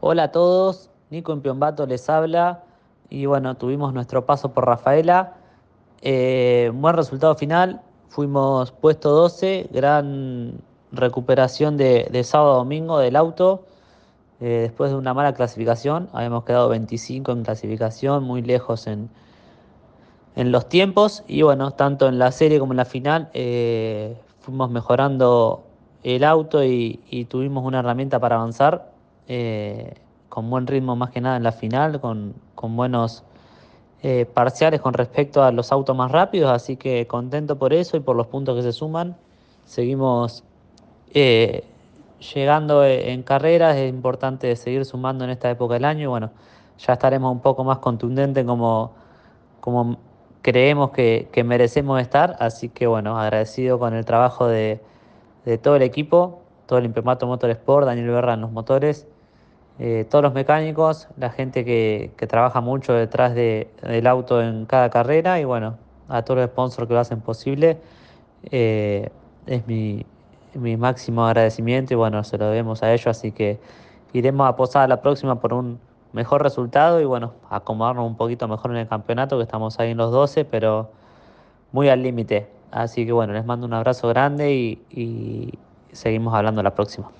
[0.00, 2.62] Hola a todos, Nico Impiombato les habla
[3.10, 5.34] y bueno, tuvimos nuestro paso por Rafaela.
[6.02, 10.52] Eh, buen resultado final, fuimos puesto 12, gran
[10.92, 13.64] recuperación de, sábado a domingo del auto.
[14.40, 19.10] Eh, después de una mala clasificación, habíamos quedado 25 en clasificación, muy lejos en,
[20.36, 24.70] en los tiempos y bueno, tanto en la serie como en la final eh, fuimos
[24.70, 25.64] mejorando
[26.04, 28.92] el auto y, tuvimos una herramienta para avanzar
[29.28, 29.94] eh,
[30.28, 33.24] con buen ritmo más que nada en la final, con, con buenos
[34.02, 38.00] eh, parciales con respecto a los autos más rápidos, así que contento por eso y
[38.00, 39.16] por los puntos que se suman.
[39.64, 40.44] Seguimos
[41.12, 41.64] eh,
[42.34, 46.30] llegando en carreras, es importante seguir sumando en esta época del año bueno,
[46.78, 48.92] ya estaremos un poco más contundentes como,
[49.60, 49.98] como
[50.42, 54.80] creemos que, que merecemos estar, así que bueno, agradecido con el trabajo de,
[55.44, 59.08] de todo el equipo, todo el Impemato Motorsport, Daniel Berra en los motores
[59.78, 64.66] eh, todos los mecánicos, la gente que, que trabaja mucho detrás de, del auto en
[64.66, 65.76] cada carrera y bueno,
[66.08, 67.78] a todos los sponsors que lo hacen posible.
[68.50, 69.08] Eh,
[69.46, 70.04] es mi,
[70.54, 73.60] mi, máximo agradecimiento y bueno, se lo debemos a ellos, así que
[74.12, 75.78] iremos a posar a la próxima por un
[76.12, 79.98] mejor resultado y bueno, acomodarnos un poquito mejor en el campeonato, que estamos ahí en
[79.98, 80.90] los 12, pero
[81.72, 82.48] muy al límite.
[82.70, 85.54] Así que bueno, les mando un abrazo grande y, y
[85.92, 87.10] seguimos hablando la próxima.